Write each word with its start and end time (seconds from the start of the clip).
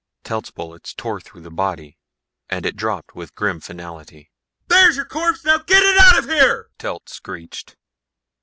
Telt's 0.23 0.49
bullets 0.49 0.95
tore 0.95 1.21
through 1.21 1.41
the 1.41 1.51
body 1.51 1.95
and 2.49 2.65
it 2.65 2.75
dropped 2.75 3.13
with 3.13 3.35
grim 3.35 3.59
finality. 3.59 4.31
"There's 4.67 4.95
your 4.95 5.05
corpse 5.05 5.45
now 5.45 5.59
get 5.59 5.83
it 5.83 5.95
out 6.01 6.17
of 6.17 6.25
here!" 6.27 6.71
Telt 6.79 7.07
screeched. 7.07 7.77